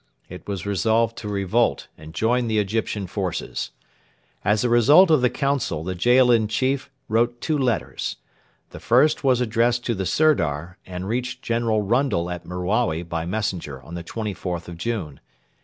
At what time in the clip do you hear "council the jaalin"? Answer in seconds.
5.29-6.47